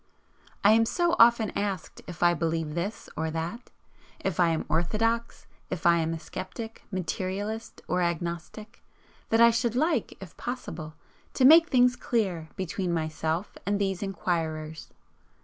I 0.63 0.71
am 0.71 0.85
so 0.85 1.15
often 1.19 1.51
asked 1.51 2.01
if 2.07 2.23
I 2.23 2.33
believe 2.33 2.73
this 2.73 3.07
or 3.15 3.29
that, 3.29 3.69
if 4.19 4.39
I 4.39 4.49
am 4.49 4.65
"orthodox," 4.67 5.45
if 5.69 5.85
I 5.85 5.97
am 5.97 6.11
a 6.11 6.19
sceptic, 6.19 6.81
materialist 6.91 7.83
or 7.87 8.01
agnostic, 8.01 8.81
that 9.29 9.41
I 9.41 9.51
should 9.51 9.75
like, 9.75 10.17
if 10.19 10.35
possible, 10.37 10.95
to 11.35 11.45
make 11.45 11.67
things 11.69 11.95
clear 11.95 12.49
between 12.55 12.91
myself 12.91 13.55
and 13.63 13.77
these 13.77 14.01
enquirers. 14.01 14.89